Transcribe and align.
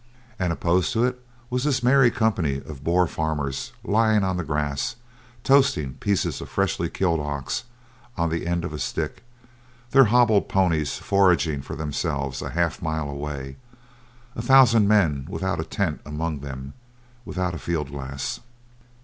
And 0.39 0.51
opposed 0.51 0.93
to 0.93 1.03
it 1.03 1.23
was 1.51 1.63
this 1.63 1.83
merry 1.83 2.09
company 2.09 2.55
of 2.65 2.83
Boer 2.83 3.05
farmers 3.05 3.71
lying 3.83 4.23
on 4.23 4.35
the 4.35 4.43
grass, 4.43 4.95
toasting 5.43 5.93
pieces 5.93 6.41
of 6.41 6.49
freshly 6.49 6.89
killed 6.89 7.19
ox 7.19 7.65
on 8.17 8.29
the 8.31 8.47
end 8.47 8.65
of 8.65 8.73
a 8.73 8.79
stick, 8.79 9.21
their 9.91 10.05
hobbled 10.05 10.49
ponies 10.49 10.97
foraging 10.97 11.61
for 11.61 11.75
themselves 11.75 12.41
a 12.41 12.49
half 12.49 12.81
mile 12.81 13.11
away, 13.11 13.57
a 14.35 14.41
thousand 14.41 14.87
men 14.87 15.27
without 15.29 15.59
a 15.59 15.63
tent 15.63 16.01
among 16.03 16.39
them, 16.39 16.73
without 17.23 17.53
a 17.53 17.59
field 17.59 17.89
glass. 17.91 18.39